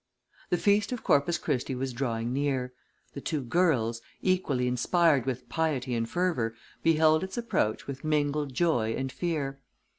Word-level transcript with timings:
The 0.49 0.57
feast 0.57 0.91
of 0.91 1.03
Corpus 1.03 1.37
Christi 1.37 1.75
was 1.75 1.93
drawing 1.93 2.33
near; 2.33 2.73
the 3.13 3.21
two 3.21 3.41
girls, 3.43 4.01
equally 4.23 4.67
inspired 4.67 5.27
with 5.27 5.47
piety 5.47 5.93
and 5.93 6.09
fervour, 6.09 6.55
beheld 6.81 7.23
its 7.23 7.37
approach 7.37 7.85
with 7.85 8.03
mingled 8.03 8.51
joy 8.51 8.93
and 8.95 9.11
fear. 9.11 9.59